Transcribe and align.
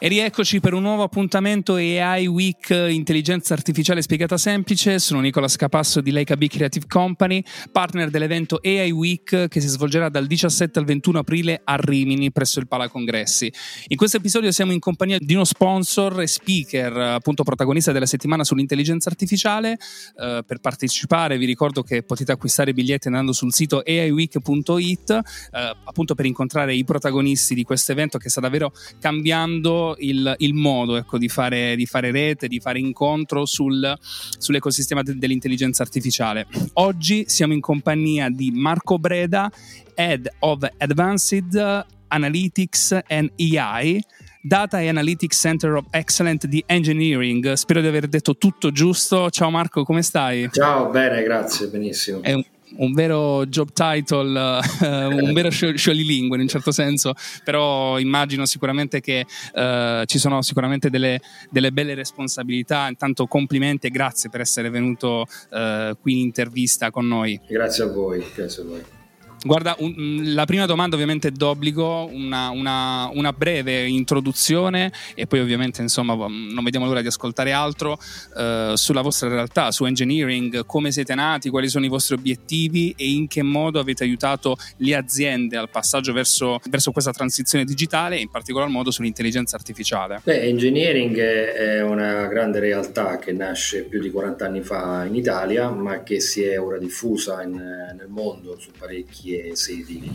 E 0.00 0.06
rieccoci 0.06 0.60
per 0.60 0.74
un 0.74 0.82
nuovo 0.82 1.02
appuntamento 1.02 1.74
AI 1.74 2.28
Week 2.28 2.70
Intelligenza 2.70 3.54
Artificiale 3.54 4.00
Spiegata 4.00 4.36
Semplice. 4.36 5.00
Sono 5.00 5.18
Nicola 5.18 5.48
Scapasso 5.48 6.00
di 6.00 6.12
Leica 6.12 6.36
B 6.36 6.46
Creative 6.46 6.86
Company, 6.86 7.42
partner 7.72 8.08
dell'evento 8.08 8.60
AI 8.62 8.92
Week 8.92 9.48
che 9.48 9.60
si 9.60 9.66
svolgerà 9.66 10.08
dal 10.08 10.28
17 10.28 10.78
al 10.78 10.84
21 10.84 11.18
aprile 11.18 11.62
a 11.64 11.74
Rimini 11.74 12.30
presso 12.30 12.60
il 12.60 12.68
Pala 12.68 12.88
Congressi. 12.88 13.52
In 13.88 13.96
questo 13.96 14.18
episodio 14.18 14.52
siamo 14.52 14.70
in 14.70 14.78
compagnia 14.78 15.18
di 15.18 15.34
uno 15.34 15.42
sponsor 15.42 16.20
e 16.20 16.28
speaker, 16.28 16.96
appunto 16.96 17.42
protagonista 17.42 17.90
della 17.90 18.06
settimana 18.06 18.44
sull'intelligenza 18.44 19.08
artificiale. 19.08 19.78
Uh, 20.14 20.44
per 20.44 20.60
partecipare 20.60 21.38
vi 21.38 21.44
ricordo 21.44 21.82
che 21.82 22.04
potete 22.04 22.30
acquistare 22.30 22.70
i 22.70 22.72
biglietti 22.72 23.08
andando 23.08 23.32
sul 23.32 23.52
sito 23.52 23.82
aiweek.it, 23.84 25.10
uh, 25.10 25.56
appunto 25.82 26.14
per 26.14 26.24
incontrare 26.24 26.72
i 26.72 26.84
protagonisti 26.84 27.56
di 27.56 27.64
questo 27.64 27.90
evento 27.90 28.16
che 28.18 28.28
sta 28.28 28.40
davvero 28.40 28.70
cambiando 29.00 29.86
il, 29.98 30.34
il 30.38 30.54
modo 30.54 30.96
ecco, 30.96 31.18
di, 31.18 31.28
fare, 31.28 31.76
di, 31.76 31.86
fare, 31.86 32.10
rete, 32.10 32.48
di 32.48 32.60
fare 32.60 32.78
incontro 32.78 33.46
sul, 33.46 33.96
sull'ecosistema 34.38 35.02
de- 35.02 35.16
dell'intelligenza 35.16 35.82
artificiale. 35.82 36.46
Oggi 36.74 37.24
siamo 37.26 37.52
in 37.52 37.60
compagnia 37.60 38.28
di 38.28 38.50
Marco 38.50 38.98
Breda, 38.98 39.50
Head 39.94 40.28
of 40.40 40.66
Advanced 40.78 41.86
Analytics 42.08 42.98
and 43.08 43.30
AI. 43.36 44.00
Data 44.40 44.78
and 44.78 44.96
Analytics 44.96 45.36
Center 45.36 45.74
of 45.74 45.86
Excellence 45.90 46.46
di 46.46 46.62
Engineering. 46.66 47.52
Spero 47.54 47.80
di 47.80 47.86
aver 47.88 48.06
detto 48.06 48.36
tutto 48.36 48.70
giusto. 48.70 49.28
Ciao 49.30 49.50
Marco, 49.50 49.82
come 49.82 50.00
stai? 50.00 50.48
Ciao, 50.52 50.88
bene, 50.90 51.22
grazie, 51.22 51.66
benissimo. 51.66 52.22
È 52.22 52.32
un, 52.32 52.42
un 52.76 52.92
vero 52.92 53.46
job 53.46 53.70
title, 53.72 54.60
uh, 54.80 54.86
un 54.86 55.32
vero 55.32 55.50
sciolilingue 55.50 56.36
in 56.36 56.42
un 56.42 56.48
certo 56.48 56.70
senso, 56.70 57.14
però 57.44 57.98
immagino 57.98 58.46
sicuramente 58.46 59.00
che 59.00 59.24
uh, 59.54 60.04
ci 60.04 60.18
sono 60.18 60.42
sicuramente 60.42 60.90
delle, 60.90 61.20
delle, 61.50 61.72
belle 61.72 61.94
responsabilità. 61.94 62.88
Intanto 62.88 63.26
complimenti 63.26 63.86
e 63.86 63.90
grazie 63.90 64.30
per 64.30 64.40
essere 64.40 64.70
venuto 64.70 65.24
uh, 65.50 65.96
qui 66.00 66.12
in 66.12 66.18
intervista 66.18 66.90
con 66.90 67.06
noi. 67.06 67.40
Grazie 67.48 67.84
a 67.84 67.86
voi, 67.88 68.24
grazie 68.34 68.62
a 68.62 68.66
voi. 68.66 68.97
Guarda, 69.44 69.76
un, 69.78 69.94
mm, 69.96 70.34
la 70.34 70.44
prima 70.46 70.66
domanda 70.66 70.96
ovviamente 70.96 71.28
è 71.28 71.30
d'obbligo, 71.30 72.08
una, 72.12 72.50
una, 72.50 73.08
una, 73.12 73.32
breve 73.32 73.86
introduzione 73.86 74.92
e 75.14 75.26
poi 75.28 75.38
ovviamente 75.38 75.80
insomma 75.80 76.14
mm, 76.16 76.50
non 76.50 76.64
vediamo 76.64 76.86
l'ora 76.86 77.02
di 77.02 77.06
ascoltare 77.06 77.52
altro 77.52 77.98
eh, 78.36 78.72
sulla 78.74 79.00
vostra 79.00 79.28
realtà, 79.28 79.70
su 79.70 79.84
engineering, 79.84 80.66
come 80.66 80.90
siete 80.90 81.14
nati, 81.14 81.50
quali 81.50 81.68
sono 81.68 81.84
i 81.84 81.88
vostri 81.88 82.16
obiettivi 82.16 82.92
e 82.96 83.08
in 83.10 83.28
che 83.28 83.42
modo 83.42 83.78
avete 83.78 84.02
aiutato 84.02 84.56
le 84.78 84.96
aziende 84.96 85.56
al 85.56 85.70
passaggio 85.70 86.12
verso, 86.12 86.58
verso 86.68 86.90
questa 86.90 87.12
transizione 87.12 87.64
digitale 87.64 88.16
e 88.16 88.20
in 88.20 88.30
particolar 88.30 88.68
modo 88.68 88.90
sull'intelligenza 88.90 89.54
artificiale. 89.54 90.20
Beh, 90.24 90.42
engineering 90.42 91.16
è 91.16 91.82
una 91.82 92.26
grande 92.26 92.58
realtà 92.58 93.18
che 93.18 93.32
nasce 93.32 93.84
più 93.84 94.00
di 94.00 94.10
40 94.10 94.44
anni 94.44 94.62
fa 94.62 95.04
in 95.04 95.14
Italia 95.14 95.70
ma 95.70 96.02
che 96.02 96.18
si 96.20 96.42
è 96.42 96.60
ora 96.60 96.78
diffusa 96.78 97.42
in, 97.42 97.52
nel 97.52 98.08
mondo 98.08 98.58
su 98.58 98.70
parecchi 98.76 99.27
varie 99.28 99.54
sedi. 99.56 100.10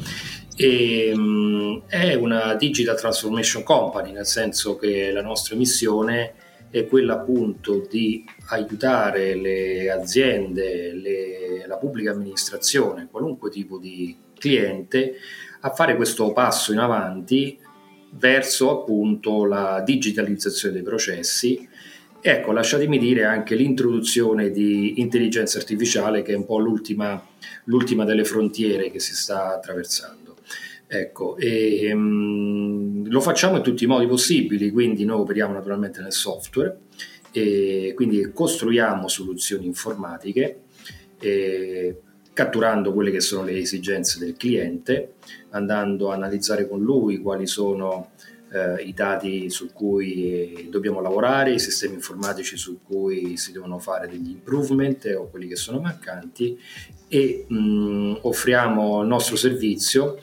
E, 0.55 1.11
um, 1.13 1.83
è 1.87 2.13
una 2.15 2.55
digital 2.55 2.97
transformation 2.97 3.63
company, 3.63 4.11
nel 4.11 4.25
senso 4.25 4.75
che 4.75 5.11
la 5.11 5.21
nostra 5.21 5.55
missione 5.55 6.33
è 6.69 6.87
quella 6.87 7.13
appunto 7.13 7.85
di 7.89 8.25
aiutare 8.49 9.35
le 9.35 9.91
aziende, 9.91 10.93
le, 10.93 11.67
la 11.67 11.77
pubblica 11.77 12.11
amministrazione, 12.11 13.07
qualunque 13.09 13.49
tipo 13.51 13.77
di 13.77 14.15
cliente, 14.37 15.15
a 15.61 15.69
fare 15.69 15.95
questo 15.95 16.33
passo 16.33 16.73
in 16.73 16.79
avanti 16.79 17.57
verso 18.15 18.81
appunto 18.81 19.45
la 19.45 19.81
digitalizzazione 19.83 20.73
dei 20.73 20.83
processi 20.83 21.67
Ecco, 22.25 22.53
lasciatemi 22.53 22.97
dire 22.99 23.25
anche 23.25 23.53
l'introduzione 23.53 24.49
di 24.49 25.01
intelligenza 25.01 25.57
artificiale 25.57 26.21
che 26.21 26.31
è 26.31 26.35
un 26.37 26.45
po' 26.45 26.57
l'ultima, 26.57 27.21
l'ultima 27.65 28.05
delle 28.05 28.23
frontiere 28.23 28.89
che 28.91 29.01
si 29.01 29.13
sta 29.13 29.53
attraversando. 29.53 30.37
Ecco, 30.87 31.35
e, 31.35 31.91
um, 31.91 33.09
lo 33.09 33.19
facciamo 33.19 33.57
in 33.57 33.61
tutti 33.61 33.83
i 33.83 33.87
modi 33.87 34.07
possibili, 34.07 34.71
quindi 34.71 35.03
noi 35.03 35.19
operiamo 35.19 35.51
naturalmente 35.51 35.99
nel 35.99 36.13
software, 36.13 36.77
e 37.33 37.91
quindi 37.93 38.31
costruiamo 38.33 39.09
soluzioni 39.09 39.65
informatiche, 39.65 40.61
catturando 42.31 42.93
quelle 42.93 43.11
che 43.11 43.19
sono 43.19 43.43
le 43.43 43.57
esigenze 43.57 44.17
del 44.19 44.37
cliente, 44.37 45.15
andando 45.49 46.09
a 46.09 46.13
analizzare 46.13 46.69
con 46.69 46.81
lui 46.81 47.17
quali 47.17 47.47
sono 47.47 48.11
eh, 48.53 48.83
i 48.83 48.93
dati 48.93 49.49
su 49.49 49.73
cui 49.73 50.67
dobbiamo 50.69 51.01
lavorare, 51.01 51.53
i 51.53 51.59
sistemi 51.59 51.95
informatici 51.95 52.55
su 52.55 52.81
cui 52.83 53.35
si 53.35 53.51
devono 53.51 53.79
fare 53.79 54.07
degli 54.07 54.29
improvement 54.29 55.05
o 55.17 55.29
quelli 55.29 55.47
che 55.47 55.55
sono 55.55 55.79
mancanti 55.79 56.57
e 57.07 57.45
mh, 57.47 58.19
offriamo 58.21 59.01
il 59.01 59.07
nostro 59.07 59.35
servizio 59.35 60.19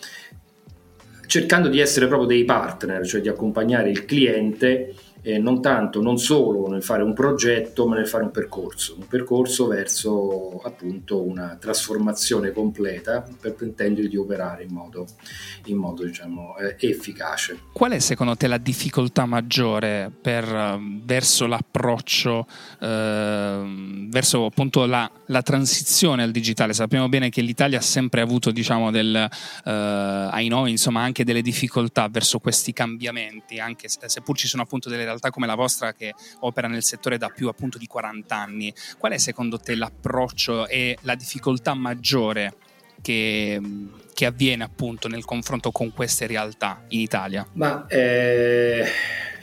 cercando 1.27 1.69
di 1.69 1.79
essere 1.79 2.09
proprio 2.09 2.29
dei 2.29 2.45
partner, 2.45 3.07
cioè 3.07 3.21
di 3.21 3.29
accompagnare 3.29 3.91
il 3.91 4.05
cliente 4.05 4.95
eh, 5.23 5.39
non 5.39 5.61
tanto, 5.61 6.01
non 6.01 6.19
solo 6.19 6.69
nel 6.69 6.83
fare 6.83 7.03
un 7.03 7.13
progetto, 7.13 7.87
ma 7.87 7.97
nel 7.97 8.09
fare 8.09 8.25
un 8.25 8.31
percorso, 8.31 8.97
un 8.99 9.07
percorso 9.07 9.67
verso 9.67 10.61
appunto 10.65 11.23
una 11.23 11.57
trasformazione 11.61 12.53
completa 12.53 13.27
per 13.41 13.55
pretendere 13.55 14.09
di 14.09 14.17
operare 14.17 14.65
in 14.65 14.73
modo, 14.73 15.07
in 15.67 15.77
modo 15.77 16.05
diciamo, 16.05 16.57
eh, 16.57 16.77
efficace. 16.89 17.59
Qual 17.73 17.93
è 17.93 17.99
secondo 17.99 18.37
te 18.37 18.47
la 18.47 18.59
difficoltà 18.59 19.27
maggiore 19.27 20.11
per, 20.21 20.45
ehm, 20.45 21.03
verso 21.05 21.47
l'approccio, 21.47 22.47
eh, 22.81 24.07
verso 24.09 24.47
appunto 24.47 24.87
la, 24.87 25.11
la, 25.27 25.43
transizione 25.43 26.23
al 26.23 26.31
digitale? 26.31 26.73
Sappiamo 26.73 27.09
bene 27.09 27.29
che 27.31 27.43
l'Italia 27.43 27.79
ha 27.79 27.83
sempre 27.83 28.21
avuto, 28.21 28.51
diciamo, 28.51 28.91
del, 28.91 29.15
eh, 29.17 29.71
ai 29.71 30.49
noi, 30.49 30.71
insomma, 30.71 31.03
anche 31.03 31.25
delle 31.25 31.43
difficoltà 31.43 32.09
verso 32.09 32.39
questi 32.39 32.73
cambiamenti, 32.73 33.59
anche 33.59 33.89
se, 33.89 33.99
seppur 34.09 34.37
ci 34.37 34.49
sono 34.49 34.63
appunto 34.63 34.89
delle 34.89 35.05
realtà 35.11 35.31
come 35.31 35.47
la 35.47 35.55
vostra 35.55 35.93
che 35.93 36.15
opera 36.41 36.69
nel 36.69 36.83
settore 36.83 37.19
da 37.19 37.29
più 37.29 37.49
appunto 37.49 37.79
di 37.79 37.87
40 37.87 38.35
anni, 38.35 38.75
qual 38.99 39.13
è 39.13 39.19
secondo 39.19 39.59
te 39.59 39.75
l'approccio 39.75 40.67
e 40.67 40.97
la 41.03 41.15
difficoltà 41.15 41.75
maggiore 41.75 42.55
che, 43.03 43.61
che 44.13 44.27
avviene 44.27 44.65
appunto 44.65 45.09
nel 45.09 45.25
confronto 45.25 45.71
con 45.71 45.93
queste 45.93 46.27
realtà 46.27 46.85
in 46.89 47.01
Italia? 47.01 47.47
Ma 47.53 47.87
eh, 47.87 48.85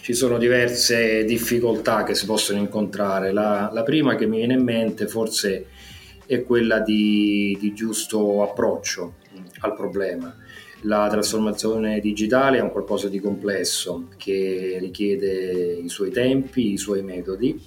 ci 0.02 0.14
sono 0.14 0.38
diverse 0.38 1.26
difficoltà 1.26 2.04
che 2.04 2.16
si 2.16 2.26
possono 2.26 2.60
incontrare. 2.60 3.32
La, 3.32 3.70
la 3.74 3.84
prima 3.84 4.16
che 4.16 4.26
mi 4.26 4.38
viene 4.38 4.54
in 4.54 4.64
mente 4.64 5.08
forse 5.08 5.68
è 6.26 6.44
quella 6.44 6.80
di, 6.80 7.58
di 7.60 7.74
giusto 7.74 8.44
approccio 8.44 9.16
al 9.60 9.74
problema 9.76 10.36
la 10.82 11.08
trasformazione 11.10 12.00
digitale 12.00 12.58
è 12.58 12.62
un 12.62 12.72
qualcosa 12.72 13.10
di 13.10 13.20
complesso 13.20 14.10
che 14.18 14.78
richiede 14.80 15.74
i 15.74 15.90
suoi 15.90 16.12
tempi, 16.12 16.74
i 16.74 16.78
suoi 16.78 17.02
metodi, 17.02 17.60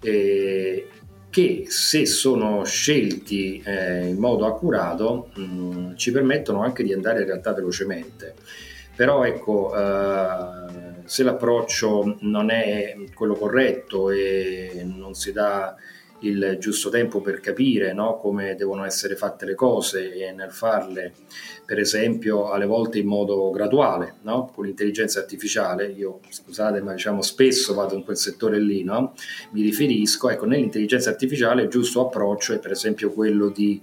eh, 0.00 0.88
che 1.30 1.64
se 1.68 2.06
sono 2.06 2.64
scelti 2.64 3.62
eh, 3.64 4.06
in 4.06 4.16
modo 4.16 4.46
accurato 4.46 5.30
mh, 5.34 5.42
mm, 5.42 5.94
ci 5.96 6.10
permettono 6.10 6.62
anche 6.62 6.82
di 6.82 6.92
andare 6.92 7.20
in 7.20 7.26
realtà 7.26 7.52
velocemente. 7.52 8.34
Però 8.96 9.24
ecco, 9.24 9.72
eh, 9.76 11.04
se 11.04 11.22
l'approccio 11.22 12.16
non 12.20 12.50
è 12.50 12.96
quello 13.14 13.34
corretto 13.34 14.10
e 14.10 14.84
non 14.84 15.14
si 15.14 15.30
dà 15.32 15.76
il 16.20 16.56
giusto 16.58 16.88
tempo 16.88 17.20
per 17.20 17.40
capire 17.40 17.92
no, 17.92 18.18
come 18.18 18.54
devono 18.54 18.84
essere 18.84 19.14
fatte 19.14 19.44
le 19.44 19.54
cose 19.54 20.12
e 20.14 20.32
nel 20.32 20.50
farle, 20.50 21.12
per 21.64 21.78
esempio, 21.78 22.50
alle 22.50 22.66
volte 22.66 22.98
in 22.98 23.06
modo 23.06 23.50
graduale, 23.50 24.14
no? 24.22 24.50
con 24.52 24.64
l'intelligenza 24.64 25.20
artificiale. 25.20 25.86
Io, 25.86 26.20
scusate, 26.28 26.80
ma 26.80 26.92
diciamo 26.92 27.22
spesso 27.22 27.74
vado 27.74 27.94
in 27.94 28.04
quel 28.04 28.16
settore 28.16 28.58
lì, 28.58 28.82
no? 28.82 29.14
mi 29.52 29.62
riferisco, 29.62 30.30
ecco, 30.30 30.46
nell'intelligenza 30.46 31.10
artificiale 31.10 31.62
il 31.62 31.68
giusto 31.68 32.06
approccio 32.06 32.52
è 32.54 32.58
per 32.58 32.72
esempio 32.72 33.12
quello 33.12 33.48
di 33.48 33.80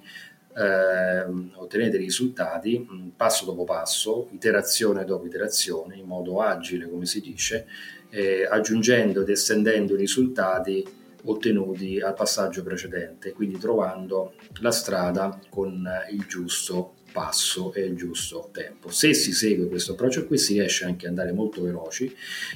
eh, 0.57 1.25
ottenere 1.55 1.89
dei 1.89 1.99
risultati 1.99 3.13
passo 3.15 3.45
dopo 3.45 3.63
passo, 3.63 4.27
iterazione 4.31 5.05
dopo 5.05 5.25
iterazione, 5.25 5.95
in 5.95 6.05
modo 6.05 6.41
agile, 6.41 6.89
come 6.89 7.05
si 7.05 7.21
dice, 7.21 7.67
eh, 8.09 8.47
aggiungendo 8.49 9.21
ed 9.21 9.29
estendendo 9.29 9.93
i 9.93 9.97
risultati 9.97 11.03
ottenuti 11.25 12.00
al 12.00 12.13
passaggio 12.13 12.63
precedente, 12.63 13.33
quindi 13.33 13.57
trovando 13.57 14.33
la 14.62 14.72
strada 14.72 15.39
con 15.50 15.88
il 16.12 16.25
giusto 16.27 16.94
passo 17.16 17.72
e 17.72 17.86
il 17.86 17.95
giusto 17.95 18.50
tempo. 18.51 18.89
Se 18.89 19.13
si 19.13 19.31
segue 19.31 19.69
questo 19.69 19.94
approccio 19.94 20.27
qui 20.27 20.38
si 20.38 20.51
riesce 20.51 20.83
anche 20.83 21.06
ad 21.06 21.12
andare 21.12 21.31
molto 21.31 21.62
veloci 21.62 22.13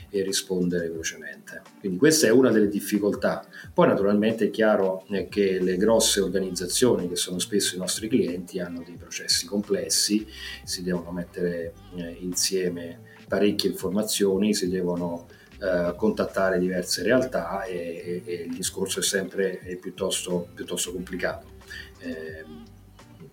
e 0.09 0.21
rispondere 0.21 0.89
velocemente. 0.89 1.61
Quindi 1.79 1.97
questa 1.97 2.27
è 2.27 2.29
una 2.29 2.51
delle 2.51 2.67
difficoltà. 2.67 3.47
Poi 3.73 3.87
naturalmente 3.87 4.47
è 4.47 4.49
chiaro 4.49 5.05
eh, 5.11 5.29
che 5.29 5.59
le 5.61 5.77
grosse 5.77 6.19
organizzazioni 6.19 7.07
che 7.07 7.15
sono 7.15 7.39
spesso 7.39 7.75
i 7.75 7.79
nostri 7.79 8.09
clienti 8.09 8.59
hanno 8.59 8.83
dei 8.85 8.97
processi 8.97 9.45
complessi, 9.45 10.27
si 10.65 10.83
devono 10.83 11.11
mettere 11.11 11.73
eh, 11.95 12.17
insieme 12.19 12.99
parecchie 13.29 13.69
informazioni, 13.69 14.53
si 14.53 14.67
devono 14.67 15.27
eh, 15.59 15.93
contattare 15.95 16.57
diverse 16.57 17.03
realtà 17.03 17.63
e, 17.63 17.75
e, 17.75 18.23
e, 18.25 18.33
il 18.43 18.55
discorso 18.55 18.99
è 18.99 19.03
sempre 19.03 19.59
è 19.59 19.75
piuttosto, 19.75 20.47
piuttosto, 20.53 20.91
complicato. 20.91 21.57
Eh, 21.99 22.45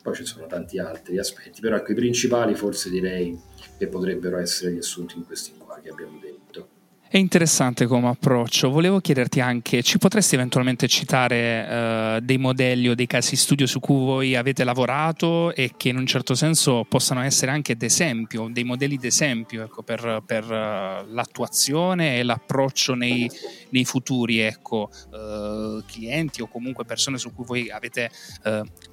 poi 0.02 0.14
ci 0.14 0.25
sono 0.25 0.46
tanti 0.46 0.78
altri 0.78 1.19
aspetti, 1.19 1.61
però 1.61 1.76
ecco 1.76 1.93
i 1.93 1.94
principali 1.96 2.55
forse 2.55 2.90
direi 2.90 3.38
che 3.78 3.88
potrebbero 3.88 4.38
essere 4.38 4.70
riassunti 4.70 5.17
in 5.17 5.25
questi 5.25 5.55
qua 5.56 5.81
che 5.81 5.88
abbiamo 5.88 6.19
detto. 6.20 6.75
È 7.08 7.19
interessante 7.19 7.87
come 7.87 8.08
approccio. 8.08 8.69
Volevo 8.69 8.99
chiederti 8.99 9.38
anche, 9.41 9.81
ci 9.82 9.97
potresti 9.97 10.35
eventualmente 10.35 10.88
citare 10.88 12.17
uh, 12.17 12.20
dei 12.20 12.37
modelli 12.37 12.88
o 12.88 12.97
dei 12.97 13.06
casi 13.06 13.37
studio 13.37 13.64
su 13.67 13.79
cui 13.79 13.94
voi 13.94 14.35
avete 14.35 14.64
lavorato 14.64 15.55
e 15.55 15.75
che 15.76 15.91
in 15.91 15.99
un 15.99 16.06
certo 16.06 16.35
senso 16.35 16.85
possano 16.88 17.23
essere 17.23 17.53
anche 17.53 17.76
d'esempio, 17.76 18.49
dei 18.50 18.64
modelli 18.64 18.97
d'esempio 18.97 19.62
ecco, 19.62 19.85
per, 19.85 20.25
per 20.26 20.44
uh, 20.44 21.12
l'attuazione 21.12 22.19
e 22.19 22.25
l'approccio 22.25 22.94
nei, 22.94 23.31
nei 23.70 23.85
futuri 23.85 24.41
ecco, 24.41 24.91
uh, 25.12 25.85
clienti 25.87 26.43
o 26.43 26.49
comunque 26.49 26.85
persone 26.85 27.19
su 27.19 27.32
cui 27.32 27.44
voi 27.44 27.70
avete, 27.70 28.11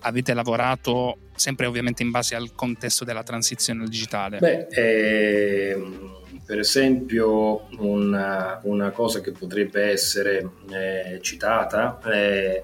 avete, 0.02 0.34
lavorato, 0.36 1.18
sempre 1.36 1.66
ovviamente 1.66 2.04
in 2.04 2.12
base 2.12 2.36
al 2.36 2.54
contesto 2.54 3.04
della 3.04 3.24
transizione 3.24 3.82
al 3.82 3.90
digitale? 3.90 4.38
Beh, 4.38 4.68
ehm 4.70 6.22
per 6.46 6.60
esempio 6.60 7.68
una, 7.78 8.60
una 8.64 8.92
cosa 8.92 9.22
che 9.22 9.32
potrebbe 9.32 9.84
essere 9.84 10.50
eh, 10.70 11.20
citata 11.22 12.00
è, 12.00 12.64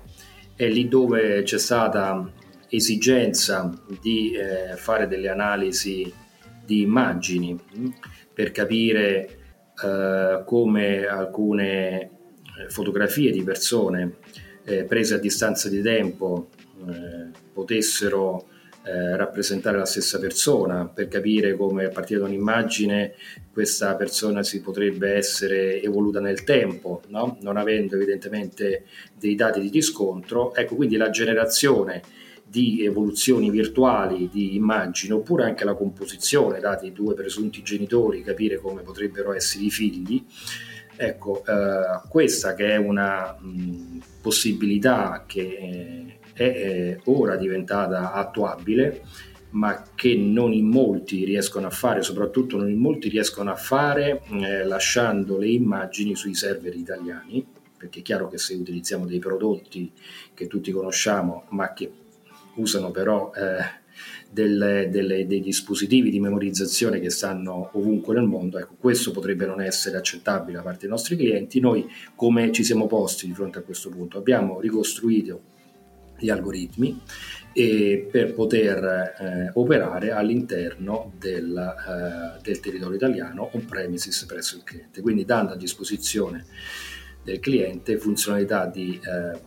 è, 0.56 0.68
lì 0.68 0.88
dove 0.88 1.44
c'è 1.44 1.58
stata 1.58 2.30
esigenza 2.68 3.72
di 4.02 4.34
eh, 4.34 4.76
fare 4.76 5.08
delle 5.08 5.30
analisi 5.30 6.12
di 6.66 6.81
immagini 6.81 7.58
mm, 7.78 7.88
per 8.34 8.52
capire 8.52 9.38
eh, 9.84 10.44
come 10.46 11.06
alcune 11.06 12.02
eh, 12.02 12.10
fotografie 12.70 13.31
di 13.31 13.44
persone 13.44 14.18
eh, 14.66 14.84
prese 14.84 15.16
a 15.16 15.20
distanza 15.20 15.70
di 15.70 15.81
tempo 15.81 16.50
eh, 16.88 17.31
potessero 17.54 18.48
eh, 18.84 19.16
rappresentare 19.18 19.78
la 19.78 19.86
stessa 19.86 20.20
persona, 20.20 20.86
per 20.88 21.08
capire 21.08 21.56
come 21.56 21.86
a 21.86 21.90
partire 21.90 22.20
da 22.20 22.26
un'immagine 22.26 23.14
questa 23.52 23.96
persona 23.96 24.42
si 24.42 24.62
potrebbe 24.62 25.14
essere 25.14 25.81
evoluta 25.81 26.20
nel 26.20 26.44
tempo, 26.44 27.02
no? 27.08 27.38
non 27.42 27.58
avendo 27.58 27.96
evidentemente 27.96 28.86
dei 29.18 29.36
dati 29.36 29.60
di 29.60 29.70
riscontro. 29.70 30.56
Ecco, 30.56 30.76
quindi 30.76 30.96
la 30.96 31.10
generazione 31.10 32.02
di 32.50 32.84
evoluzioni 32.84 33.52
virtuali 33.52 34.28
di 34.31 34.56
immagini 34.56 35.14
oppure 35.14 35.44
anche 35.44 35.66
la 35.66 35.76
composizione, 35.76 36.60
dati 36.60 36.88
i 36.88 36.94
due 36.94 37.14
presunti 37.14 37.62
genitori, 37.62 38.24
capire 38.24 38.58
come 38.58 38.81
potrebbero 38.81 39.34
essere 39.34 39.66
i 39.66 39.70
figli. 39.70 40.26
Ecco, 40.96 41.44
eh, 41.46 42.08
questa 42.10 42.56
che 42.56 42.72
è 42.72 42.76
una 42.76 43.38
mh, 43.40 44.00
possibilità 44.22 45.26
che 45.28 45.42
eh, 45.42 46.19
è 46.39 46.97
ora 47.06 47.36
diventata 47.36 48.13
attuabile, 48.13 49.01
ma 49.51 49.83
che 49.94 50.15
non 50.15 50.53
in 50.53 50.68
molti 50.68 51.25
riescono 51.25 51.68
a 51.68 51.71
fare, 51.71 52.01
soprattutto 52.01 52.56
non 52.56 52.69
in 52.69 52.77
molti 52.77 53.09
riescono 53.09 53.51
a 53.51 53.56
fare 53.56 54.21
eh, 54.31 54.63
lasciando 54.63 55.38
le 55.38 55.47
immagini 55.47 56.15
sui 56.15 56.36
server 56.36 56.75
italiani, 56.75 57.45
perché 57.75 58.00
è 58.00 58.01
chiaro 58.03 58.30
che 58.30 58.38
se 58.38 58.53
utilizziamo 58.53 59.06
dei 59.06 59.19
prodotti 59.19 59.91
che 60.33 60.47
tutti 60.47 60.71
conosciamo, 60.71 61.45
ma 61.50 61.74
che 61.74 61.91
usano 62.56 62.92
però 62.92 63.31
eh, 63.33 63.80
delle, 64.30 64.88
delle, 64.89 65.25
dei 65.25 65.42
dispositivi 65.42 66.09
di 66.09 66.19
memorizzazione 66.19 67.00
che 67.00 67.09
stanno 67.09 67.71
ovunque 67.74 68.13
nel 68.13 68.25
mondo, 68.25 68.59
ecco, 68.59 68.75
questo 68.80 69.12
potrebbe 69.12 69.45
non 69.45 69.62
essere 69.62 69.97
accettabile 69.97 70.57
da 70.57 70.63
parte 70.63 70.81
dei 70.81 70.89
nostri 70.89 71.18
clienti. 71.18 71.59
Noi 71.59 71.89
come 72.15 72.51
ci 72.51 72.63
siamo 72.63 72.85
posti 72.85 73.25
di 73.25 73.33
fronte 73.33 73.59
a 73.59 73.63
questo 73.63 73.89
punto? 73.89 74.18
Abbiamo 74.18 74.59
ricostruito 74.59 75.57
gli 76.19 76.30
algoritmi 76.30 77.01
per 77.51 78.33
poter 78.33 78.83
eh, 79.19 79.51
operare 79.56 80.12
all'interno 80.12 81.12
del, 81.18 81.57
eh, 81.57 82.42
del, 82.42 82.60
territorio 82.60 82.95
italiano 82.95 83.50
on 83.54 83.66
premises 83.66 84.24
presso 84.25 84.56
il 84.56 84.63
cliente, 84.63 85.01
quindi 85.01 85.25
dando 85.25 85.54
a 85.54 85.57
disposizione 85.57 86.45
del 87.24 87.39
cliente 87.39 87.98
funzionalità 87.98 88.66
di 88.66 89.00
eh, 89.04 89.38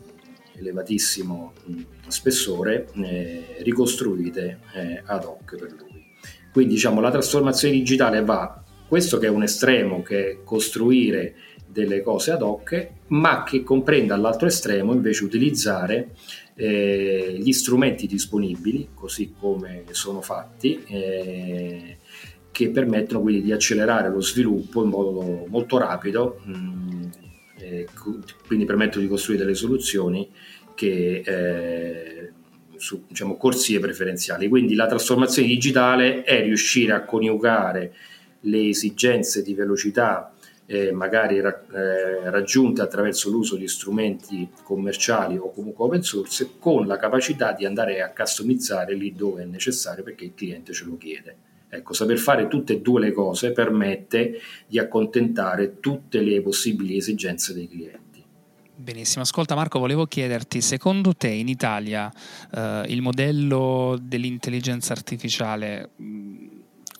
elevatissimo 0.59 1.53
mh, 1.65 1.81
spessore 2.09 2.89
eh, 2.95 3.57
ricostruite 3.61 4.59
eh, 4.75 5.03
ad 5.05 5.25
hoc 5.25 5.57
per 5.57 5.73
lui. 5.79 6.05
Quindi 6.53 6.75
diciamo 6.75 7.01
la 7.01 7.11
trasformazione 7.11 7.75
digitale 7.75 8.23
va, 8.23 8.63
questo 8.87 9.19
che 9.19 9.27
è 9.27 9.31
un 9.31 9.43
estremo 9.43 10.03
che 10.03 10.31
è 10.31 10.39
costruire 10.45 11.35
delle 11.67 12.03
cose 12.03 12.33
ad 12.33 12.43
hoc, 12.43 12.89
ma 13.09 13.43
che 13.45 13.63
comprende 13.63 14.13
all'altro 14.13 14.47
estremo 14.47 14.93
invece 14.93 15.25
utilizzare 15.25 16.11
eh, 16.63 17.35
gli 17.41 17.53
strumenti 17.53 18.07
disponibili, 18.07 18.91
così 18.95 19.35
come 19.37 19.83
sono 19.91 20.21
fatti, 20.21 20.81
eh, 20.87 21.97
che 22.53 22.71
permettono 22.71 23.21
quindi 23.21 23.43
di 23.43 23.51
accelerare 23.51 24.09
lo 24.11 24.21
sviluppo 24.21 24.85
in 24.85 24.91
modo 24.91 25.47
molto 25.49 25.77
rapido, 25.79 26.41
mh, 26.45 26.53
mm, 26.53 27.03
eh, 27.59 27.89
quindi 28.47 28.65
permettono 28.65 29.03
di 29.03 29.09
costruire 29.09 29.43
delle 29.43 29.57
soluzioni 29.57 30.31
che 30.77 31.23
eh, 31.25 32.33
su 32.77 33.03
diciamo, 33.09 33.37
corsie 33.37 33.81
preferenziali. 33.81 34.47
Quindi 34.49 34.77
la 34.77 34.87
trasformazione 34.87 35.49
digitale 35.49 36.23
è 36.23 36.43
riuscire 36.43 36.93
a 36.93 37.05
coniugare 37.05 37.93
le 38.43 38.69
esigenze 38.69 39.43
di 39.43 39.55
velocità 39.55 40.33
eh, 40.67 40.93
magari 40.93 41.41
ra- 41.41 41.65
eh, 41.73 42.31
raggiunte 42.31 42.83
attraverso 42.83 43.31
l'uso 43.31 43.57
di 43.57 43.69
strumenti 43.69 44.49
commerciali 44.63 45.37
o 45.37 45.51
comunque 45.51 45.85
open 45.85 46.03
source 46.03 46.51
con 46.59 46.87
la 46.87 46.97
capacità 46.97 47.53
di 47.53 47.65
andare 47.65 48.01
a 48.01 48.13
customizzare 48.13 48.95
lì 48.95 49.15
dove 49.15 49.43
è 49.43 49.47
necessario 49.47 50.03
perché 50.03 50.25
il 50.25 50.35
cliente 50.35 50.73
ce 50.73 50.85
lo 50.85 50.97
chiede. 50.97 51.37
Ecco, 51.69 51.95
saper 51.95 52.19
fare 52.19 52.49
tutte 52.49 52.75
e 52.75 52.81
due 52.81 53.01
le 53.01 53.13
cose 53.13 53.53
permette 53.53 54.39
di 54.67 54.79
accontentare 54.79 55.81
tutte 55.81 56.21
le 56.21 56.43
possibili 56.43 56.97
esigenze 56.97 57.55
dei 57.55 57.67
clienti. 57.67 58.13
Benissimo, 58.75 59.23
ascolta 59.23 59.55
Marco, 59.55 59.79
volevo 59.79 60.07
chiederti, 60.07 60.61
secondo 60.61 61.15
te 61.15 61.29
in 61.29 61.47
Italia 61.47 62.13
eh, 62.53 62.85
il 62.89 63.01
modello 63.01 63.97
dell'intelligenza 64.01 64.93
artificiale 64.93 65.91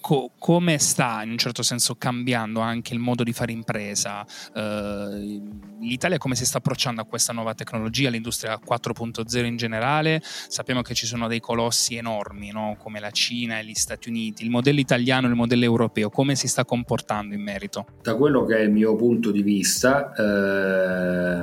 co- 0.03 0.33
come 0.39 0.77
sta 0.79 1.23
in 1.23 1.31
un 1.31 1.39
certo 1.39 1.63
senso 1.63 1.95
cambiando 1.95 2.61
anche 2.61 2.93
il 2.93 2.99
modo 2.99 3.23
di 3.23 3.33
fare 3.33 3.53
impresa? 3.53 4.27
Uh, 4.53 5.71
L'Italia 5.81 6.19
come 6.19 6.37
si 6.37 6.45
sta 6.45 6.59
approcciando 6.59 7.01
a 7.01 7.05
questa 7.05 7.33
nuova 7.33 7.55
tecnologia, 7.55 8.11
l'industria 8.11 8.59
4.0 8.63 9.45
in 9.45 9.57
generale? 9.57 10.21
Sappiamo 10.23 10.83
che 10.83 10.95
ci 10.95 11.07
sono 11.07 11.27
dei 11.27 11.41
colossi 11.41 11.97
enormi 11.97 12.51
no? 12.53 12.77
come 12.79 13.01
la 13.01 13.11
Cina 13.11 13.59
e 13.59 13.65
gli 13.65 13.75
Stati 13.75 14.09
Uniti. 14.09 14.45
Il 14.45 14.51
modello 14.51 14.81
italiano 14.81 15.27
e 15.27 15.31
il 15.31 15.37
modello 15.37 15.65
europeo 15.65 16.11
come 16.11 16.37
si 16.37 16.47
sta 16.47 16.65
comportando 16.65 17.35
in 17.35 17.43
merito? 17.43 17.87
Da 18.03 18.17
quello 18.17 18.45
che 18.45 18.59
è 18.59 18.61
il 18.61 18.71
mio 18.71 18.95
punto 18.95 19.31
di 19.31 19.43
vista, 19.43 20.13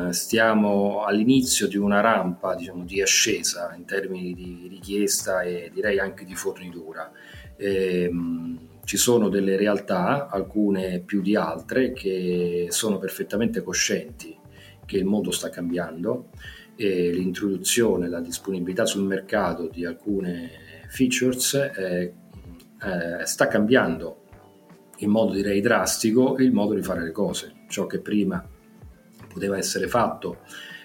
eh, 0.07 0.13
stiamo 0.13 1.03
all'inizio 1.03 1.67
di 1.67 1.77
una 1.77 1.99
rampa 2.01 2.55
diciamo, 2.55 2.83
di 2.83 3.01
ascesa 3.01 3.73
in 3.75 3.85
termini 3.85 4.33
di 4.33 4.67
richiesta 4.69 5.41
e 5.41 5.71
direi 5.73 5.99
anche 5.99 6.25
di 6.25 6.35
fornitura. 6.35 7.11
Eh, 7.59 8.11
ci 8.85 8.97
sono 8.97 9.29
delle 9.29 9.55
realtà, 9.55 10.29
alcune 10.29 11.01
più 11.01 11.21
di 11.21 11.35
altre, 11.35 11.91
che 11.91 12.67
sono 12.69 12.97
perfettamente 12.97 13.61
coscienti 13.61 14.35
che 14.85 14.97
il 14.97 15.05
mondo 15.05 15.29
sta 15.29 15.49
cambiando 15.49 16.29
e 16.75 17.11
l'introduzione, 17.11 18.09
la 18.09 18.21
disponibilità 18.21 18.85
sul 18.85 19.03
mercato 19.03 19.67
di 19.67 19.85
alcune 19.85 20.49
features 20.87 21.53
eh, 21.53 22.13
eh, 22.81 23.25
sta 23.25 23.47
cambiando 23.47 24.23
in 24.99 25.11
modo 25.11 25.33
direi 25.33 25.61
drastico 25.61 26.37
il 26.39 26.51
modo 26.51 26.73
di 26.73 26.81
fare 26.81 27.03
le 27.03 27.11
cose. 27.11 27.65
Ciò 27.67 27.85
che 27.85 27.99
prima 27.99 28.43
poteva 29.31 29.57
essere 29.57 29.87
fatto 29.87 30.39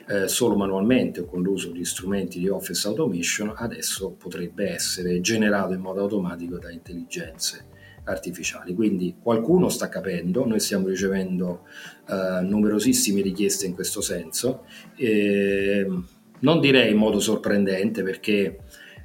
eh, 0.06 0.28
solo 0.28 0.56
manualmente 0.56 1.20
o 1.20 1.24
con 1.24 1.42
l'uso 1.42 1.70
di 1.70 1.84
strumenti 1.84 2.38
di 2.38 2.48
Office 2.48 2.86
Automation, 2.86 3.52
adesso 3.56 4.10
potrebbe 4.10 4.68
essere 4.68 5.20
generato 5.20 5.72
in 5.72 5.80
modo 5.80 6.00
automatico 6.00 6.58
da 6.58 6.70
intelligenze 6.70 7.66
artificiali. 8.04 8.74
Quindi 8.74 9.16
qualcuno 9.20 9.68
sta 9.68 9.88
capendo, 9.88 10.46
noi 10.46 10.60
stiamo 10.60 10.88
ricevendo 10.88 11.66
eh, 12.08 12.40
numerosissime 12.42 13.22
richieste 13.22 13.66
in 13.66 13.74
questo 13.74 14.00
senso, 14.00 14.64
eh, 14.96 15.86
non 16.40 16.60
direi 16.60 16.90
in 16.90 16.98
modo 16.98 17.20
sorprendente 17.20 18.02
perché 18.02 18.58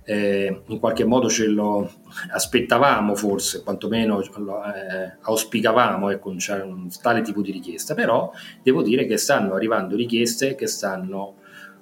eh, 0.10 0.64
in 0.66 0.80
qualche 0.80 1.06
modo 1.06 1.30
ce 1.30 1.46
lo 1.46 1.88
aspettavamo 2.32 3.14
forse, 3.14 3.62
quantomeno 3.62 4.20
eh, 4.20 5.18
auspicavamo 5.22 6.10
ecco, 6.10 6.30
un 6.30 6.90
tale 7.00 7.22
tipo 7.22 7.44
di 7.44 7.52
richiesta, 7.52 7.94
però 7.94 8.32
devo 8.64 8.82
dire 8.82 9.06
che 9.06 9.18
stanno 9.18 9.54
arrivando 9.54 9.96
richieste 9.96 10.56
che 10.56 10.66
stanno 10.66 11.36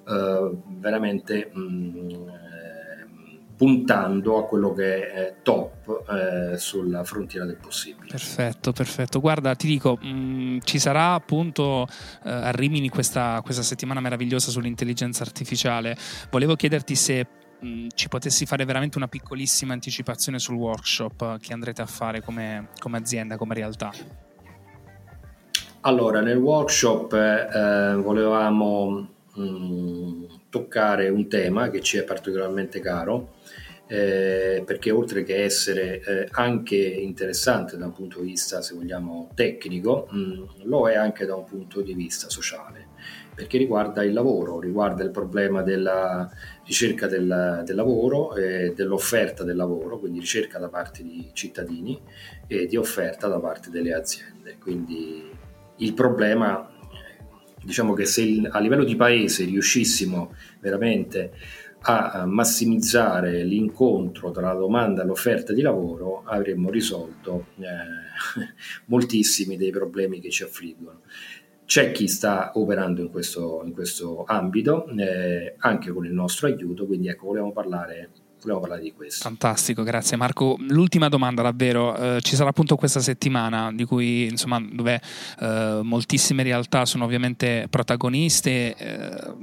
eh, 0.06 0.50
veramente 0.78 1.48
mh, 1.50 1.60
mm, 1.60 2.28
puntando 3.56 4.36
a 4.36 4.46
quello 4.46 4.74
che 4.74 5.10
è 5.10 5.34
top 5.42 6.04
eh, 6.10 6.58
sulla 6.58 7.04
frontiera 7.04 7.46
del 7.46 7.56
possibile. 7.56 8.08
Perfetto, 8.10 8.72
perfetto. 8.72 9.20
Guarda, 9.20 9.54
ti 9.54 9.66
dico, 9.66 9.96
mh, 9.98 10.06
mm, 10.06 10.58
ci 10.64 10.78
sarà 10.78 11.14
appunto 11.14 11.86
eh, 12.24 12.30
a 12.30 12.50
Rimini 12.50 12.90
questa, 12.90 13.40
questa, 13.42 13.62
settimana 13.62 14.00
meravigliosa 14.00 14.50
sull'intelligenza 14.50 15.22
artificiale. 15.22 15.96
Volevo 16.30 16.56
chiederti 16.56 16.94
se 16.94 17.26
mh, 17.60 17.68
mm, 17.68 17.86
ci 17.94 18.08
potessi 18.08 18.46
fare 18.46 18.64
veramente 18.64 18.98
una 18.98 19.08
piccolissima 19.08 19.72
anticipazione 19.72 20.38
sul 20.38 20.56
workshop 20.56 21.38
che 21.38 21.52
andrete 21.52 21.82
a 21.82 21.86
fare 21.86 22.22
come, 22.22 22.68
come 22.78 22.96
azienda, 22.98 23.36
come 23.36 23.54
realtà. 23.54 23.90
Allora, 25.82 26.20
nel 26.20 26.38
workshop 26.38 27.12
eh, 27.12 27.94
volevamo 28.02 29.08
mh, 29.34 29.42
mm, 29.42 30.24
toccare 30.50 31.08
un 31.08 31.28
tema 31.28 31.70
che 31.70 31.80
ci 31.80 31.98
è 31.98 32.04
particolarmente 32.04 32.80
caro, 32.80 33.34
eh, 33.88 34.62
perché 34.66 34.90
oltre 34.90 35.22
che 35.22 35.42
essere 35.42 36.00
eh, 36.00 36.28
anche 36.32 36.76
interessante 36.76 37.78
da 37.78 37.86
un 37.86 37.92
punto 37.92 38.20
di 38.20 38.26
vista, 38.26 38.60
se 38.60 38.74
vogliamo, 38.74 39.30
tecnico, 39.34 40.06
mh, 40.10 40.18
mm, 40.18 40.44
lo 40.64 40.88
è 40.88 40.94
anche 40.94 41.24
da 41.24 41.34
un 41.34 41.44
punto 41.44 41.80
di 41.80 41.94
vista 41.94 42.28
sociale, 42.28 42.88
perché 43.34 43.56
riguarda 43.56 44.04
il 44.04 44.12
lavoro, 44.12 44.60
riguarda 44.60 45.02
il 45.02 45.10
problema 45.10 45.62
della 45.62 46.30
ricerca 46.66 47.06
del, 47.06 47.62
del 47.64 47.76
lavoro, 47.76 48.34
eh, 48.34 48.74
dell'offerta 48.76 49.42
del 49.42 49.56
lavoro, 49.56 49.98
quindi 49.98 50.20
ricerca 50.20 50.58
da 50.58 50.68
parte 50.68 51.02
di 51.02 51.30
cittadini 51.32 51.98
e 52.46 52.66
di 52.66 52.76
offerta 52.76 53.26
da 53.26 53.40
parte 53.40 53.70
delle 53.70 53.94
aziende. 53.94 54.58
Quindi 54.60 55.30
il 55.76 55.94
problema 55.94 56.72
diciamo 57.62 57.92
che 57.92 58.06
se 58.06 58.22
a 58.48 58.60
livello 58.60 58.84
di 58.84 58.96
paese 58.96 59.44
riuscissimo 59.44 60.34
veramente 60.60 61.32
a 61.80 62.26
massimizzare 62.26 63.44
l'incontro 63.44 64.30
tra 64.30 64.52
la 64.52 64.58
domanda 64.58 65.02
e 65.02 65.06
l'offerta 65.06 65.52
di 65.52 65.62
lavoro, 65.62 66.22
avremmo 66.24 66.70
risolto 66.70 67.46
eh, 67.58 67.64
moltissimi 68.86 69.56
dei 69.56 69.70
problemi 69.70 70.20
che 70.20 70.30
ci 70.30 70.42
affliggono. 70.42 71.02
C'è 71.64 71.92
chi 71.92 72.08
sta 72.08 72.52
operando 72.54 73.02
in 73.02 73.10
questo, 73.10 73.62
in 73.64 73.72
questo 73.72 74.24
ambito, 74.24 74.86
eh, 74.88 75.54
anche 75.58 75.90
con 75.90 76.06
il 76.06 76.12
nostro 76.12 76.46
aiuto, 76.46 76.86
quindi 76.86 77.08
ecco, 77.08 77.26
volevamo 77.26 77.52
parlare 77.52 78.10
volevo 78.48 78.60
parlare 78.60 78.82
di 78.82 78.92
questo. 78.92 79.22
Fantastico, 79.22 79.82
grazie 79.82 80.16
Marco. 80.16 80.56
L'ultima 80.60 81.08
domanda 81.08 81.42
davvero, 81.42 82.16
eh, 82.16 82.20
ci 82.22 82.34
sarà 82.34 82.50
appunto 82.50 82.76
questa 82.76 83.00
settimana 83.00 83.70
di 83.72 83.84
cui 83.84 84.26
insomma 84.26 84.60
dove 84.60 85.00
eh, 85.40 85.80
moltissime 85.82 86.42
realtà 86.42 86.84
sono 86.86 87.04
ovviamente 87.04 87.66
protagoniste 87.68 88.74
eh, 88.74 89.34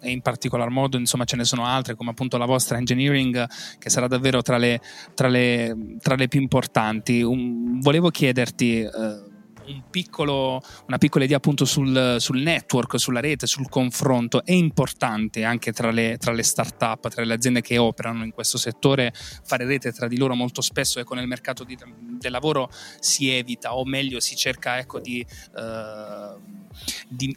e 0.00 0.10
in 0.10 0.20
particolar 0.20 0.68
modo 0.68 0.96
insomma 0.96 1.24
ce 1.24 1.36
ne 1.36 1.44
sono 1.44 1.64
altre 1.64 1.94
come 1.94 2.10
appunto 2.10 2.36
la 2.36 2.46
vostra 2.46 2.76
engineering 2.76 3.46
che 3.78 3.90
sarà 3.90 4.06
davvero 4.06 4.42
tra 4.42 4.58
le, 4.58 4.80
tra 5.14 5.28
le, 5.28 5.96
tra 6.00 6.14
le 6.14 6.28
più 6.28 6.40
importanti. 6.40 7.22
Un, 7.22 7.80
volevo 7.80 8.10
chiederti 8.10 8.80
eh, 8.80 9.30
un 9.66 9.82
piccolo, 9.90 10.60
una 10.86 10.98
piccola 10.98 11.24
idea 11.24 11.36
appunto 11.36 11.64
sul, 11.64 12.16
sul, 12.18 12.40
network, 12.40 12.98
sulla 12.98 13.20
rete, 13.20 13.46
sul 13.46 13.68
confronto 13.68 14.44
è 14.44 14.52
importante 14.52 15.44
anche 15.44 15.72
tra 15.72 15.90
le, 15.90 16.16
tra 16.18 16.32
le 16.32 16.42
start-up, 16.42 17.08
tra 17.08 17.24
le 17.24 17.34
aziende 17.34 17.60
che 17.60 17.78
operano 17.78 18.24
in 18.24 18.32
questo 18.32 18.58
settore, 18.58 19.12
fare 19.44 19.64
rete 19.64 19.92
tra 19.92 20.08
di 20.08 20.16
loro 20.16 20.34
molto 20.34 20.60
spesso 20.60 21.00
ecco, 21.00 21.14
nel 21.14 21.26
mercato 21.26 21.64
di, 21.64 21.76
del 22.18 22.30
lavoro 22.30 22.70
si 22.98 23.30
evita 23.30 23.76
o 23.76 23.84
meglio 23.84 24.20
si 24.20 24.36
cerca 24.36 24.78
ecco, 24.78 25.00
di... 25.00 25.24
Uh, 25.54 26.60
di, 27.08 27.34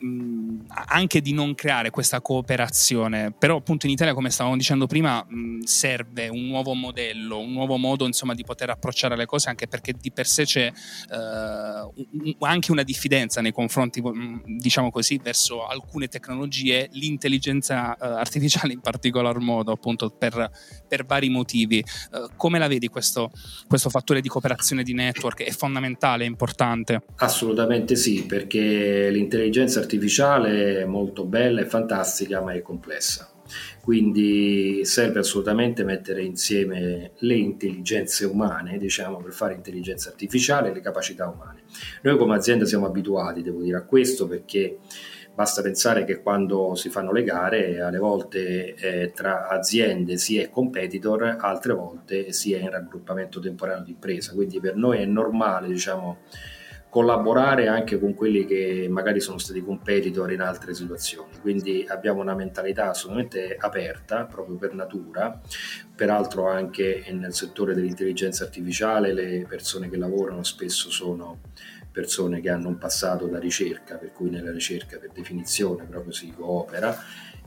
anche 0.87 1.21
di 1.21 1.33
non 1.33 1.55
creare 1.55 1.89
questa 1.89 2.21
cooperazione. 2.21 3.33
Però 3.37 3.57
appunto 3.57 3.85
in 3.85 3.91
Italia, 3.91 4.13
come 4.13 4.29
stavamo 4.29 4.57
dicendo 4.57 4.87
prima, 4.87 5.25
serve 5.63 6.27
un 6.27 6.45
nuovo 6.45 6.73
modello, 6.73 7.39
un 7.39 7.51
nuovo 7.51 7.77
modo 7.77 8.05
insomma 8.05 8.33
di 8.33 8.43
poter 8.43 8.69
approcciare 8.69 9.15
le 9.15 9.25
cose, 9.25 9.49
anche 9.49 9.67
perché 9.67 9.93
di 9.99 10.11
per 10.11 10.27
sé 10.27 10.43
c'è 10.45 10.71
uh, 10.71 12.35
anche 12.39 12.71
una 12.71 12.83
diffidenza 12.83 13.41
nei 13.41 13.51
confronti, 13.51 14.01
diciamo 14.45 14.91
così, 14.91 15.19
verso 15.21 15.65
alcune 15.65 16.07
tecnologie, 16.07 16.89
l'intelligenza 16.93 17.95
uh, 17.99 18.03
artificiale 18.05 18.73
in 18.73 18.81
particolar 18.81 19.37
modo, 19.39 19.71
appunto 19.71 20.09
per, 20.09 20.49
per 20.87 21.05
vari 21.05 21.29
motivi. 21.29 21.83
Uh, 22.11 22.29
come 22.35 22.59
la 22.59 22.67
vedi 22.67 22.87
questo, 22.87 23.31
questo 23.67 23.89
fattore 23.89 24.21
di 24.21 24.27
cooperazione 24.27 24.83
di 24.83 24.93
network? 24.93 25.43
È 25.43 25.51
fondamentale, 25.51 26.23
è 26.23 26.27
importante? 26.27 27.03
Assolutamente 27.17 27.95
sì, 27.95 28.23
perché 28.25 29.09
l'intelligenza 29.09 29.24
l'intelligenza 29.25 29.79
artificiale 29.79 30.81
è 30.81 30.85
molto 30.85 31.25
bella 31.25 31.61
e 31.61 31.65
fantastica, 31.65 32.41
ma 32.41 32.53
è 32.53 32.61
complessa. 32.61 33.31
Quindi 33.81 34.85
serve 34.85 35.19
assolutamente 35.19 35.83
mettere 35.83 36.23
insieme 36.23 37.11
le 37.17 37.35
intelligenze 37.35 38.25
umane, 38.25 38.77
diciamo, 38.77 39.17
per 39.17 39.33
fare 39.33 39.53
intelligenza 39.53 40.09
artificiale 40.09 40.69
e 40.69 40.73
le 40.73 40.79
capacità 40.79 41.27
umane. 41.27 41.63
Noi 42.01 42.17
come 42.17 42.35
azienda 42.35 42.65
siamo 42.65 42.85
abituati, 42.85 43.41
devo 43.41 43.61
dire, 43.61 43.77
a 43.77 43.83
questo 43.83 44.27
perché 44.27 44.77
basta 45.33 45.61
pensare 45.61 46.05
che 46.05 46.21
quando 46.21 46.75
si 46.75 46.89
fanno 46.89 47.11
le 47.11 47.23
gare, 47.23 47.81
alle 47.81 47.99
volte 47.99 48.73
eh, 48.75 49.11
tra 49.13 49.47
aziende 49.47 50.17
si 50.17 50.39
è 50.39 50.49
competitor, 50.49 51.37
altre 51.39 51.73
volte 51.73 52.31
si 52.31 52.53
è 52.53 52.59
in 52.59 52.71
raggruppamento 52.71 53.39
temporaneo 53.39 53.83
di 53.83 53.91
impresa. 53.91 54.33
Quindi 54.33 54.59
per 54.59 54.75
noi 54.75 54.99
è 54.99 55.05
normale, 55.05 55.67
diciamo, 55.67 56.19
collaborare 56.95 57.67
anche 57.67 57.99
con 57.99 58.13
quelli 58.13 58.45
che 58.45 58.87
magari 58.89 59.19
sono 59.19 59.37
stati 59.37 59.61
competitor 59.61 60.31
in 60.31 60.39
altre 60.39 60.73
situazioni. 60.73 61.27
Quindi 61.41 61.85
abbiamo 61.85 62.21
una 62.21 62.33
mentalità 62.33 62.91
assolutamente 62.91 63.57
aperta, 63.59 64.23
proprio 64.23 64.55
per 64.55 64.73
natura. 64.73 65.41
Peraltro 65.93 66.47
anche 66.47 67.03
nel 67.11 67.33
settore 67.33 67.73
dell'intelligenza 67.73 68.45
artificiale 68.45 69.11
le 69.11 69.45
persone 69.45 69.89
che 69.89 69.97
lavorano 69.97 70.43
spesso 70.43 70.89
sono 70.89 71.41
persone 71.91 72.39
che 72.39 72.49
hanno 72.49 72.69
un 72.69 72.77
passato 72.77 73.25
da 73.25 73.39
ricerca, 73.39 73.97
per 73.97 74.13
cui 74.13 74.29
nella 74.29 74.53
ricerca 74.53 74.97
per 74.97 75.11
definizione 75.13 75.83
proprio 75.83 76.13
si 76.13 76.31
coopera. 76.31 76.97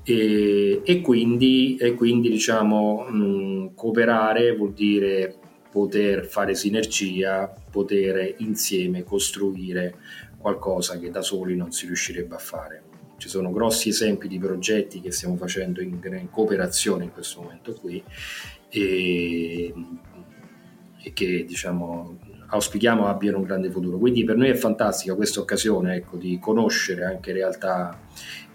E, 0.02 0.82
e 0.84 1.00
quindi, 1.00 1.76
e 1.76 1.94
quindi 1.94 2.28
diciamo, 2.28 3.04
mh, 3.04 3.74
cooperare 3.74 4.54
vuol 4.54 4.74
dire 4.74 5.38
poter 5.70 6.24
fare 6.26 6.54
sinergia, 6.54 7.52
poter 7.70 8.34
insieme 8.38 9.04
costruire 9.04 9.96
qualcosa 10.38 10.98
che 10.98 11.10
da 11.10 11.22
soli 11.22 11.56
non 11.56 11.72
si 11.72 11.86
riuscirebbe 11.86 12.34
a 12.34 12.38
fare. 12.38 12.82
Ci 13.16 13.28
sono 13.28 13.50
grossi 13.50 13.88
esempi 13.88 14.28
di 14.28 14.38
progetti 14.38 15.00
che 15.00 15.10
stiamo 15.10 15.36
facendo 15.36 15.80
in, 15.80 15.98
in 16.02 16.30
cooperazione 16.30 17.04
in 17.04 17.12
questo 17.12 17.42
momento 17.42 17.74
qui 17.74 18.02
e, 18.68 19.74
e 21.02 21.12
che 21.12 21.44
diciamo 21.44 22.18
auspichiamo 22.50 23.06
abbiano 23.06 23.38
un 23.38 23.44
grande 23.44 23.70
futuro. 23.70 23.98
Quindi 23.98 24.24
per 24.24 24.36
noi 24.36 24.48
è 24.48 24.54
fantastica 24.54 25.14
questa 25.14 25.40
occasione 25.40 25.96
ecco, 25.96 26.16
di 26.16 26.38
conoscere 26.38 27.04
anche 27.04 27.32
realtà 27.32 28.00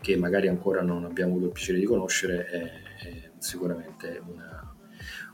che 0.01 0.17
magari 0.17 0.47
ancora 0.47 0.81
non 0.81 1.05
abbiamo 1.05 1.31
avuto 1.31 1.47
il 1.47 1.51
piacere 1.51 1.79
di 1.79 1.85
conoscere, 1.85 2.45
è, 2.45 2.61
è 3.05 3.29
sicuramente 3.37 4.21
una, 4.25 4.72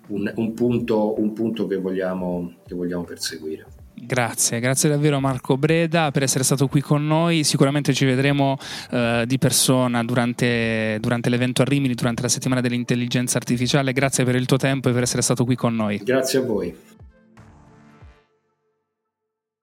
un, 0.09 0.31
un, 0.35 0.53
punto, 0.53 1.19
un 1.19 1.33
punto 1.33 1.67
che, 1.67 1.77
vogliamo, 1.77 2.53
che 2.65 2.75
vogliamo 2.75 3.03
perseguire. 3.03 3.65
Grazie, 4.01 4.59
grazie 4.59 4.89
davvero 4.89 5.19
Marco 5.19 5.57
Breda 5.57 6.09
per 6.11 6.23
essere 6.23 6.43
stato 6.43 6.67
qui 6.67 6.79
con 6.79 7.05
noi. 7.05 7.43
Sicuramente 7.43 7.93
ci 7.93 8.05
vedremo 8.05 8.55
uh, 8.91 9.25
di 9.25 9.37
persona 9.37 10.03
durante, 10.03 10.97
durante, 11.01 11.29
l'evento 11.29 11.63
a 11.63 11.65
Rimini, 11.65 11.93
durante 11.95 12.21
la 12.21 12.29
settimana 12.29 12.61
dell'intelligenza 12.61 13.37
artificiale. 13.37 13.91
Grazie 13.91 14.23
per 14.23 14.35
il 14.35 14.45
tuo 14.45 14.57
tempo 14.57 14.89
e 14.89 14.93
per 14.93 15.03
essere 15.03 15.21
stato 15.21 15.43
qui 15.43 15.55
con 15.55 15.75
noi. 15.75 15.99
Grazie 16.03 16.39
a 16.39 16.41
voi. 16.43 16.73